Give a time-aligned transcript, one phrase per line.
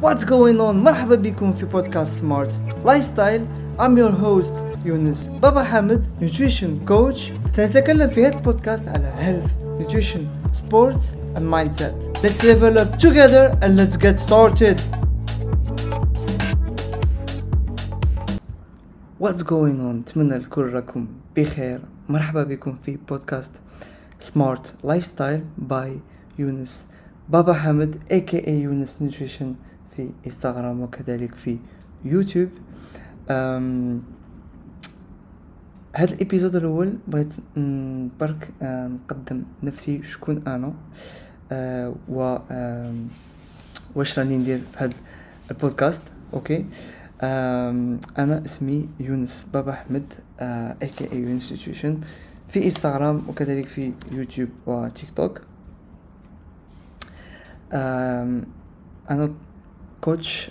[0.00, 0.74] What's going on?
[0.74, 3.46] مرحبا بكم في بودكاست Smart Lifestyle
[3.78, 7.32] I'm your host يونس بابا حامد nutrition coach.
[7.52, 9.50] سنتكلم في هذا البودكاست على health
[9.80, 10.20] nutrition
[10.58, 12.22] sports and mindset.
[12.22, 14.80] Let's level up together and let's get started.
[19.18, 19.94] What's going on?
[19.94, 23.52] نتمنى الكل راكم بخير مرحبا بكم في بودكاست
[24.20, 26.00] Smart Lifestyle by
[26.38, 26.86] يونس
[27.28, 29.54] بابا حمد aka يونس نيوتريشن
[29.98, 31.58] في انستغرام وكذلك في
[32.04, 32.48] يوتيوب
[35.96, 37.32] هذا ال episode الأول بغيت
[38.20, 40.74] برك نقدم نفسي شكون أنا
[41.52, 42.38] أه و
[43.94, 44.94] واش راني ندير في هذا
[45.50, 46.02] البودكاست.
[46.34, 46.66] أوكي؟
[47.22, 50.12] أنا اسمي يونس بابا أحمد
[50.84, 52.00] aka يونس نيوتريشن
[52.48, 55.40] في انستغرام وكذلك في يوتيوب وتيك توك
[59.10, 59.34] أنا
[60.00, 60.50] coach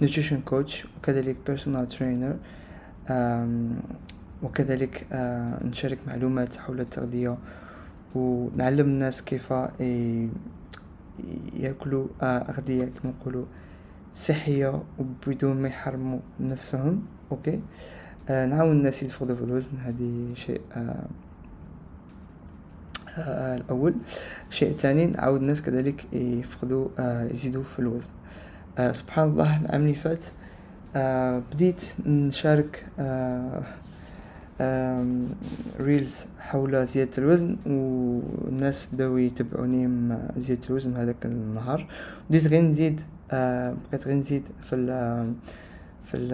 [0.00, 2.36] nutrition coach وكذلك personal trainer
[4.42, 5.06] وكذلك
[5.64, 7.38] نشارك معلومات حول التغذية.
[8.14, 9.54] ونعلم الناس كيف
[11.54, 13.44] يأكلوا أغذية كما نقولوا
[14.14, 17.02] صحية وبدون ما يحرموا نفسهم.
[17.32, 17.60] أوكي
[18.28, 20.60] نعاون الناس يفقدوا في الوزن هذه شيء
[23.18, 23.94] الأول.
[24.50, 28.10] الشيء الثاني نعاون الناس كذلك يفقدوا آه يزيدوا في الوزن.
[28.78, 30.24] آه سبحان الله العام اللي فات
[30.96, 32.86] آه بديت نشارك
[35.80, 41.86] reels حول زيادة الوزن والناس بداو يتبعوني مع زيادة الوزن هذاك النهار.
[42.30, 43.00] بديت غير نزيد
[43.32, 45.32] بقيت غير نزيد في ال
[46.04, 46.28] في ال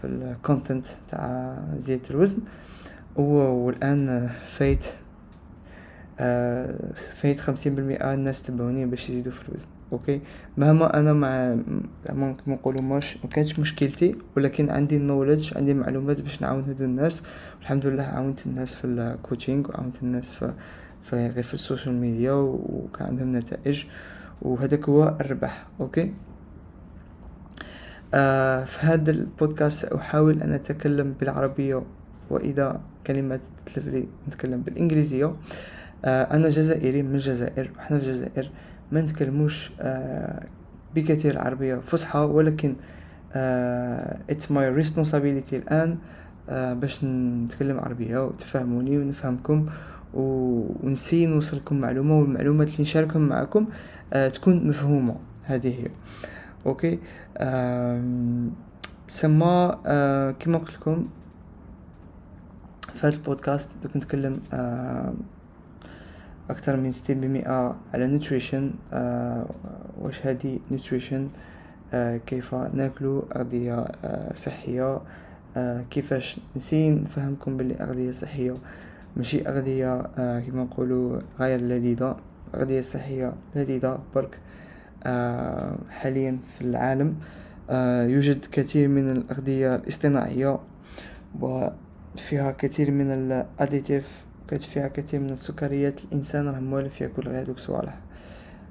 [0.00, 2.38] في ال content تاع زيادة الوزن.
[3.16, 4.84] والآن فايت
[6.94, 10.20] فايت خمسين بالمئة الناس تبعوني باش يزيدوا في الوزن أوكي؟
[10.56, 11.56] مهما أنا مع
[12.10, 16.84] ممكن نقولوا ماش ما كانتش مشكلتي ولكن عندي ال knowledge عندي معلومات باش نعاون هادو
[16.84, 17.22] الناس.
[17.58, 20.54] والحمد لله عاونت الناس في ال coaching وعاونت الناس في
[21.02, 23.84] في غير في ال social media وكان عندهم نتائج
[24.42, 26.14] وهذاك هو الربح أوكي؟
[28.14, 31.82] آه في هذا البودكاست سأحاول أن أتكلم بالعربية
[32.30, 35.24] وإذا كلمات تتلف لي نتكلم بالإنجليزية.
[35.24, 35.36] آه
[36.04, 38.50] أنا جزائري من الجزائر وحنا في الجزائر
[38.92, 40.46] ما نتكلموش آه
[40.94, 42.76] بكثير العربية فصحى ولكن
[43.34, 45.98] آه it's my responsibility الآن
[46.48, 49.66] آه باش نتكلم عربية وتفهموني ونفهمكم
[50.14, 53.66] و نسيي نوصلكم معلومة والمعلومات اللي نشاركهم معكم
[54.12, 55.16] آه تكون مفهومة.
[55.44, 55.88] هذه هي.
[56.66, 56.98] أوكي؟
[59.08, 61.08] سما آه كما قلت لكم
[62.94, 64.40] في هذا البودكاست دوك نتكلم
[66.50, 69.46] أكثر من ستين بمئة على nutrition آه
[70.00, 71.28] واش هادي nutrition
[71.94, 73.74] آه كيف ناكلو؟ أغذية
[74.04, 75.00] آه صحية.
[75.90, 78.54] كيفاش نسيي نفهمكم باللي أغذية صحية؟
[79.16, 82.16] ماشي أغذية آه كما نقولوا غير لذيذة.
[82.54, 84.38] أغذية صحية لذيذة برك
[85.90, 87.14] حاليا في العالم.
[88.10, 90.58] يوجد كثير من الأغذية الاصطناعية
[91.40, 97.40] وفيها كثير من les additifs كانت فيها كثير من السكريات الإنسان راه موالف ياكل غير
[97.40, 97.98] هادوك الصوالح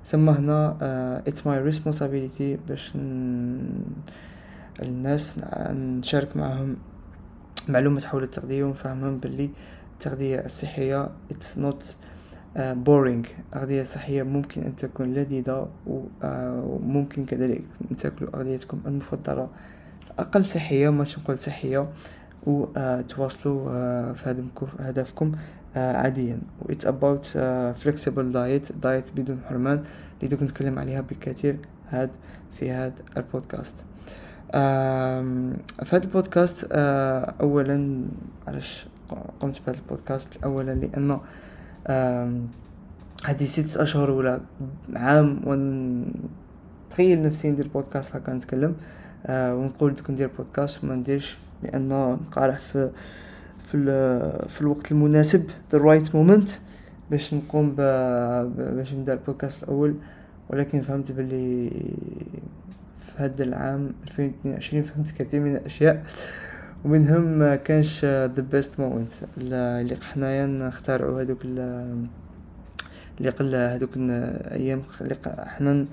[0.05, 0.77] ثم هنا
[1.27, 2.91] it's my responsibility باش
[4.81, 5.35] الناس
[5.69, 6.75] نشارك معهم
[7.67, 9.49] معلومات حول التغذية ونفهمهم باللي
[9.93, 11.83] التغذية الصحية it's not
[12.57, 19.49] boring أغذية صحية ممكن أن تكون لذيذة وممكن كذلك أن تاكلوا أغذيتكم المفضلة.
[20.19, 21.89] أقل صحية مش نقول صحية.
[22.45, 24.45] وتواصلوا في
[24.79, 25.31] هدفكم
[25.75, 26.39] عاديا.
[26.61, 27.23] و it's about
[27.83, 29.83] flexible diet diet بدون حرمان
[30.19, 31.57] اللي دوك نتكلم عليها بكثير
[31.89, 32.09] هاد
[32.59, 33.75] في هاد البودكاست.
[35.83, 36.67] في هذا البودكاست
[37.41, 38.05] اولا
[38.47, 38.87] علاش
[39.39, 41.21] قمت بهذا البودكاست؟ اولا لأنه
[43.25, 44.41] هذه ست أشهر ولا
[44.95, 48.75] عام ونتخيل نفسي ندير بودكاست هكا نتكلم
[49.25, 52.89] آه ونقول دوك ندير بودكاست وما نديرش لأنه نقارح في
[53.59, 53.77] في,
[54.49, 56.49] في الوقت المناسب the right moment
[57.11, 57.75] باش نقوم.
[57.75, 59.95] باش نبدأ البودكاست الأول
[60.49, 61.69] ولكن فهمت باللي
[62.99, 66.03] في هذا العام 2022 فهمت كثير من الأشياء
[66.85, 71.45] ومنهم كانش the best moment اللي حنايا نختارعوا هذوك
[73.19, 75.85] اللي قل هذوك الأيام اللي حنا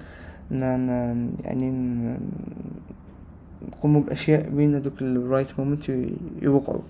[1.44, 1.70] يعني
[3.68, 5.88] نقوموا باشياء بين هذوك الرايت مومنت
[6.42, 6.82] يوقعوا.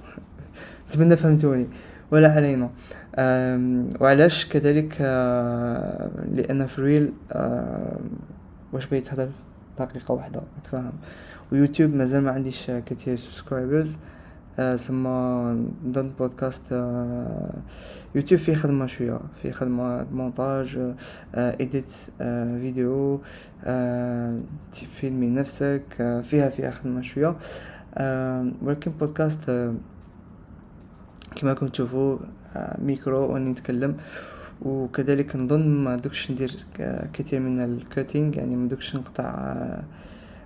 [0.88, 1.66] نتمنى فهمتوني.
[2.10, 2.70] ولا علينا.
[4.00, 5.00] وعلاش كذلك
[6.34, 7.12] لأن في reel
[8.72, 9.28] واش بغيت تهضر؟
[9.78, 10.92] دقيقة واحدة راك فاهم
[11.52, 13.96] ويوتيوب مازال ما عنديش كثير subscribers
[14.58, 17.54] آه سما نظن بودكاست آه
[18.14, 20.78] يوتيوب فيه خدمة شوية فيه خدمة مونتاج
[21.34, 23.20] edit آه فيديو
[24.72, 27.36] تفيلمي نفسك فيها فيها خدمة شوية.
[28.62, 29.50] ولكن بودكاست
[31.36, 32.18] كما راكم تشوفوا
[32.78, 33.96] ميكرو وأني نتكلم.
[34.62, 36.56] وكذلك نظن ما دوكش ندير
[37.12, 39.56] كثير من ال cutting يعني ما دوكش نقطع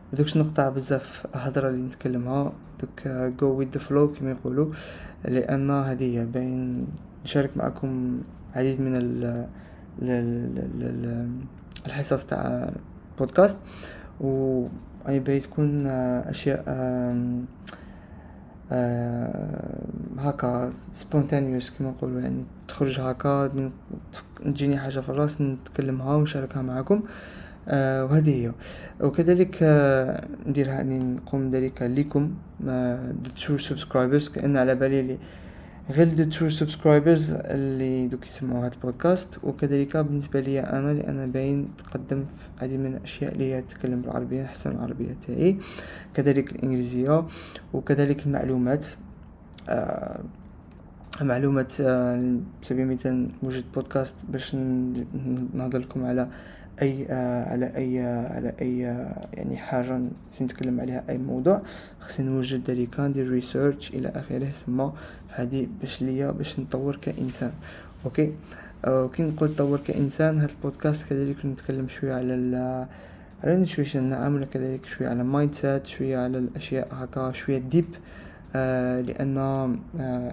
[0.06, 4.72] آه بدوكش نقطع بزاف الهضرة اللي نتكلمها دوك go with the flow كما يقولوا
[5.24, 6.86] لأن هذه باين
[7.24, 8.20] نشارك معكم
[8.54, 9.46] عديد من ال
[11.86, 12.70] الحصص تاع
[13.18, 13.58] بودكاست
[14.20, 14.66] و
[15.06, 16.64] يعني باغي تكون أشياء
[20.18, 23.50] هكا سبونتانيوس كما نقولوا يعني تخرج هكا
[24.44, 28.52] تجيني حاجة في الراس نتكلمها ونشاركها معكم آه وهذه هي.
[29.00, 32.34] وكذلك آه ندير يعني نقوم ذلك لكم
[32.68, 35.18] آه the true subscribers كأن على بالي لي
[35.90, 39.28] غير the true subscribers اللي دوك يسمعوا هذا البودكاست.
[39.42, 44.42] وكذلك بالنسبة لي أنا لأن باين تقدم في عديد من الأشياء اللي هي تتكلم بالعربية
[44.42, 45.58] نحسن العربية تاعي.
[46.14, 47.26] كذلك الإنجليزية
[47.72, 48.86] وكذلك المعلومات.
[49.68, 50.20] آه
[51.22, 54.54] معلومات آه سبيل المثال موجود بودكاست باش
[55.54, 56.28] نهضر لكم على
[56.82, 60.00] أي آه على أي آه على أي آه يعني حاجة
[60.40, 61.62] نتكلم عليها أي موضوع
[62.00, 64.88] خصني نوجد ذلك ندير research إلى آخره ثم
[65.28, 67.52] هذه باش ليا باش نطور كإنسان.
[68.04, 68.32] okay؟
[68.84, 72.32] آه كي نقول نطور كإنسان هذا البودكاست كذلك نتكلم شوية على
[73.44, 77.86] على ال nutrition نعم كذلك شوية على mindset شوية على الأشياء هكا شوية deep
[78.56, 79.76] آه لأن آه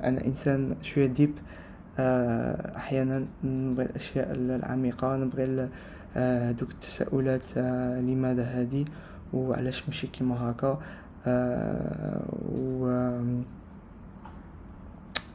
[0.03, 1.63] أنا إنسان شوية deep آه
[1.99, 5.69] أحيانا نبغي الأشياء العميقة نبغي
[6.17, 8.85] آه التساؤلات آه لماذا هذه
[9.33, 10.79] وعلاش ماشي كيما هكا
[11.27, 13.11] آه و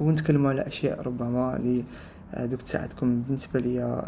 [0.01, 1.85] ونتكلموا على أشياء ربما اللي
[2.37, 4.03] دوك تساعدكم بالنسبة لي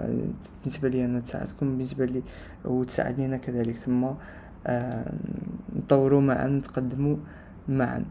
[0.63, 2.23] بالنسبة لي أنا تساعدكم بالنسبة لي
[2.65, 3.77] وتساعدني أنا كذلك.
[3.77, 4.07] ثم
[5.77, 7.17] نطوروا معا نتقدموا
[7.69, 8.05] معا.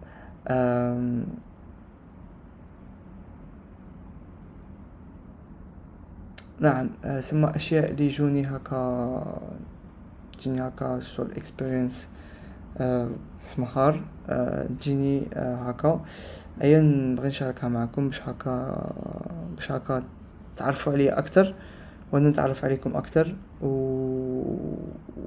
[6.62, 6.90] نعم
[7.22, 9.42] ثم أشياء اللي يجوني هكا
[10.38, 12.08] تجيني هكا شغل إكسبيرينس
[13.40, 14.02] في نهار
[14.80, 16.02] تجيني هكا
[16.64, 18.86] ايا نبغي نشاركها معكم باش هكا
[19.56, 20.04] باش هكا
[20.56, 21.56] تعرفوا عليا أكثر
[22.12, 23.70] وأنا نتعرف عليكم أكثر و...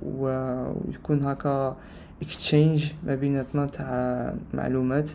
[0.03, 1.77] ويكون هكا
[2.23, 5.11] exchange ما بيناتنا تاع معلومات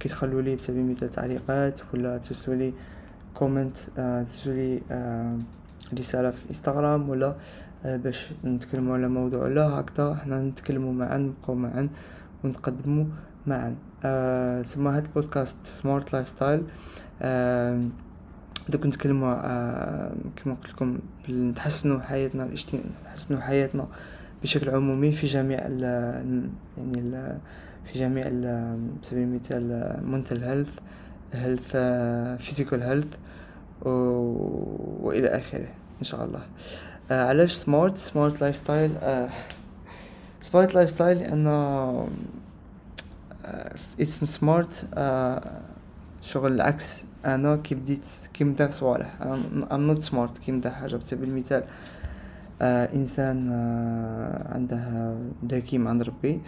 [0.00, 2.72] كي تخلوا لي بسبب المثال تعليقات ولا ترسلوا لي
[3.38, 4.80] comment ترسلوا لي
[5.98, 7.34] رسالة في الانستغرام ولا
[7.84, 9.48] باش نتكلموا على موضوع.
[9.48, 11.88] لا هكذا حنا نتكلموا معا نبقاو معا
[12.44, 13.04] ونتقدموا
[13.46, 13.76] معا.
[14.04, 16.62] آه ثم هاد ال podcast Smart Lifestyle
[18.68, 20.98] دوك نتكلموا آه كما قلت لكم
[21.28, 22.50] نتحسنوا حياتنا
[23.04, 23.86] نحسنوا حياتنا
[24.42, 25.82] بشكل عمومي في جميع ال
[26.78, 27.38] يعني
[27.84, 28.24] في جميع
[29.02, 30.82] سبيل المثال mental health.
[31.32, 31.72] Health
[32.46, 33.16] physical health
[35.02, 36.40] والى آخره إن شاء الله.
[37.10, 38.90] آه علاش smart Smart Lifestyle
[40.40, 41.50] Smart Lifestyle لأنه
[43.44, 45.60] آه اسم smart آه
[46.22, 47.04] شغل العكس.
[47.24, 49.22] أنا كي بديت كي نبدا صوالح؟
[49.72, 51.64] I'm not smart كي نبدا حاجة؟ بسبيل المثال
[52.62, 55.14] آه إنسان آه عنده
[55.46, 56.40] ذكي مع ربي.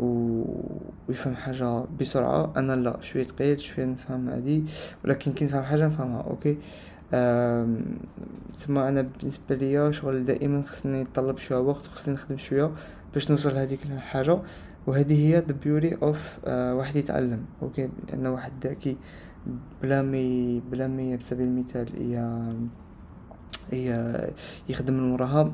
[0.00, 2.52] ويفهم حاجة بسرعة.
[2.56, 4.64] أنا لا شوية ثقيل شوية نفهم هادي
[5.04, 6.56] ولكن كي نفهم حاجة نفهمها okay؟
[8.54, 12.70] تسمى أنا بالنسبة ليا شغل دائما خصني نطلب شوية وقت خصني نخدم شوية
[13.14, 14.38] باش نوصل لهذيك الحاجة.
[14.86, 18.96] وهذه هي beauty of آه واحد يتعلم okay؟ لأن واحد ذكي
[19.82, 22.42] بلا ما يـ بلا ما بسبيل المثال هي
[23.70, 24.30] هي
[24.68, 25.52] يخدم من وراها.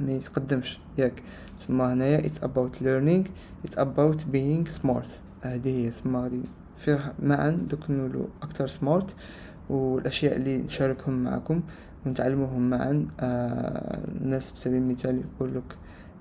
[0.00, 0.78] ما يتقدمش.
[0.98, 1.22] ياك.
[1.58, 3.28] تسمى هنايا it's about learning.
[3.66, 5.08] It's about being smart.
[5.42, 6.42] هذه هي تسمى غادي
[7.22, 9.14] معا دوك نولو أكثر smart
[9.70, 11.62] والأشياء اللي نشاركهم معكم
[12.06, 13.06] ونتعلموهم معا.
[13.20, 15.76] آه الناس بسبيل المثال يقول لك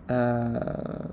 [0.10, 1.10] آه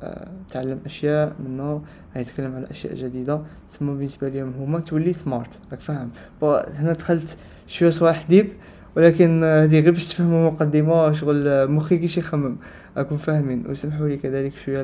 [0.00, 1.82] آه تعلم أشياء منه
[2.16, 3.42] يتكلم على أشياء جديدة.
[3.68, 6.10] ثم بالنسبة لهم هما تولي سمارت راك فاهم؟
[6.42, 8.52] هنا دخلت شوية صوالح ديب
[8.96, 12.56] ولكن هذه غير باش تفهموا مقدمة شغل مخي كيش يخمم
[12.96, 13.70] راكم فاهمين.
[13.70, 14.80] وسمحوا لي كذلك شوية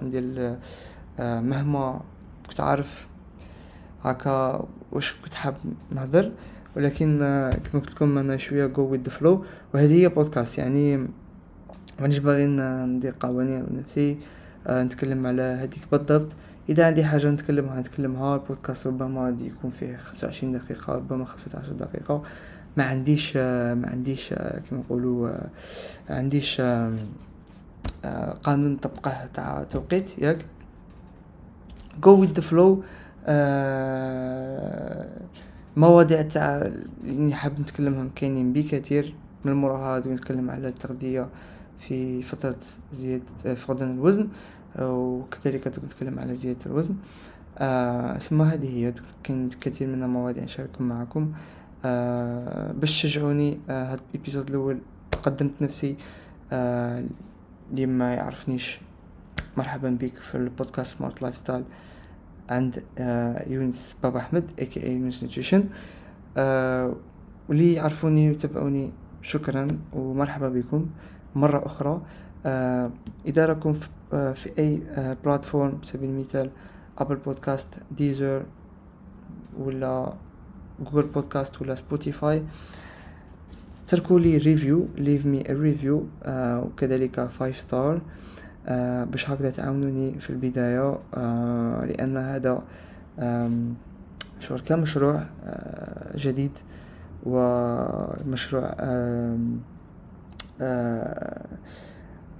[0.00, 0.20] عندي
[1.18, 2.00] مهما
[2.48, 3.08] كنت عارف
[4.04, 5.54] هكا واش كنت حاب
[5.90, 6.32] نهضر
[6.76, 7.18] ولكن
[7.64, 9.44] كما قلت لكم أنا شوية جو وذ فلو
[9.74, 11.06] وهذه هي بودكاست يعني
[12.00, 14.16] مانيش باغي ندير قوانين على نفسي
[14.66, 16.28] آه نتكلم على هذيك بالضبط.
[16.68, 18.34] إذا عندي حاجة نتكلمها نتكلمها.
[18.34, 22.22] البودكاست ربما يكون فيه 25 دقيقة ربما 15 دقيقة.
[22.76, 25.48] ما عنديش ما عنديش كما نقولوا آه
[26.10, 26.62] عنديش
[28.42, 30.46] قانون طبقه تاع توقيت ياك؟
[32.06, 32.76] Go with flow
[33.26, 35.06] آه
[35.76, 36.70] مواضيع تاع
[37.04, 39.14] اللي حاب نتكلمهم كاينين بكثير.
[39.44, 41.28] من موراها نتكلم على التغذية
[41.78, 42.56] في فترة
[42.92, 44.28] زيادة فقدان الوزن
[44.80, 46.94] وكذلك نتكلم على زيادة الوزن.
[47.58, 48.92] آه ثم هذه هي
[49.24, 51.32] كاين كثير من المواضيع نشاركهم معكم.
[51.32, 51.36] آه
[52.72, 54.78] باش تشجعوني آه هاد الإبيزود الأول
[55.22, 55.96] قدمت نفسي
[56.52, 57.04] آه
[57.70, 58.80] اللي ما يعرفنيش
[59.56, 61.64] مرحبا بك في ال podcast Smart Lifestyle
[62.50, 64.92] عند آه يونس بابا أحمد a.k.a.
[64.92, 65.64] يونس nutrition
[66.36, 66.94] آه
[67.48, 68.90] واللي يعرفوني ويتابعوني
[69.22, 70.86] شكرا ومرحبا بكم
[71.34, 72.02] مرة أخرى.
[72.46, 72.90] آه
[73.26, 76.50] إذا راكم في, آه في آه platform سبيل المثال
[76.98, 78.42] Apple Podcast Deezer
[79.58, 80.12] ولا
[80.84, 82.42] Google Podcast ولا Spotify
[83.86, 88.00] تركوا لي review leave me review وكذلك 5 star
[88.66, 92.62] آه باش هكذا تعاونوني في البداية آه لأن هذا
[94.38, 96.58] مشروع كمشروع آه جديد
[97.26, 98.74] ومشروع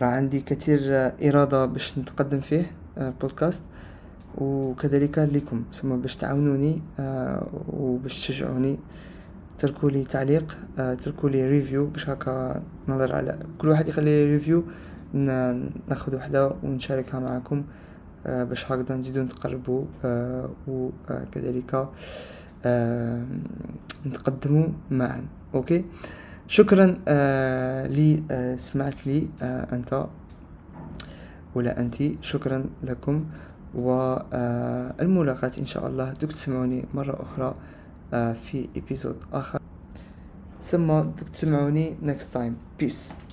[0.01, 0.81] راه عندي كثير
[1.29, 3.63] إرادة باش نتقدم فيه البودكاست.
[3.63, 3.92] آه
[4.39, 8.79] وكذلك لكم ثم باش تعاونوني آه وباش تشجعوني
[9.59, 14.65] تركوا لي تعليق آه تركوا لي review باش هكا نظر على كل واحد يخلي review
[15.89, 17.65] ناخذ وحده ونشاركها معكم
[18.27, 19.85] آه باش هكذا نزيدو نتقربوا
[20.69, 21.89] وكذلك
[24.07, 25.25] نتقدموا معا.
[25.55, 25.85] okay؟
[26.49, 26.87] شكرا
[27.89, 28.23] لي
[28.59, 30.07] سمعت لي أنت
[31.55, 33.25] ولا انت شكرا لكم.
[33.75, 36.13] والملاقاة إن شاء الله.
[36.13, 37.55] دوك تسمعوني مرة أخرى
[38.15, 39.61] آه في ابيزود آخر.
[40.63, 42.55] ثم دوك تسمعوني next time.
[42.83, 43.32] Peace.